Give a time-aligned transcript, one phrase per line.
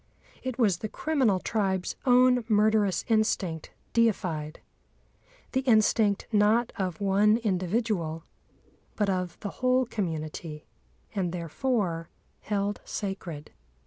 [0.41, 4.57] It was the criminal tribe's own murderous instinct deified—the
[5.59, 8.23] instinct, not of one individual,
[8.95, 10.65] but of the whole community,
[11.13, 12.09] and therefore
[12.39, 13.51] held sacred.